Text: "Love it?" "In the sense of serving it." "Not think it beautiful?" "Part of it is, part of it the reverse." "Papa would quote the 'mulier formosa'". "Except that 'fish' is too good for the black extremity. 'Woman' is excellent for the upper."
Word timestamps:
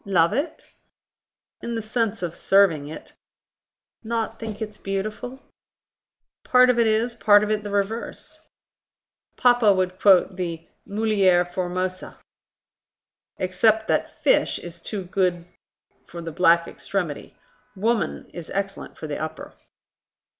"Love 0.03 0.33
it?" 0.33 0.63
"In 1.61 1.75
the 1.75 1.81
sense 1.83 2.23
of 2.23 2.35
serving 2.35 2.87
it." 2.87 3.13
"Not 4.03 4.39
think 4.39 4.59
it 4.59 4.79
beautiful?" 4.81 5.39
"Part 6.43 6.71
of 6.71 6.79
it 6.79 6.87
is, 6.87 7.13
part 7.13 7.43
of 7.43 7.51
it 7.51 7.61
the 7.63 7.69
reverse." 7.69 8.39
"Papa 9.37 9.71
would 9.75 9.99
quote 9.99 10.37
the 10.37 10.67
'mulier 10.87 11.45
formosa'". 11.45 12.17
"Except 13.37 13.87
that 13.89 14.09
'fish' 14.23 14.57
is 14.57 14.81
too 14.81 15.03
good 15.05 15.45
for 16.07 16.19
the 16.19 16.31
black 16.31 16.67
extremity. 16.67 17.37
'Woman' 17.75 18.27
is 18.33 18.49
excellent 18.55 18.97
for 18.97 19.05
the 19.05 19.21
upper." 19.21 19.53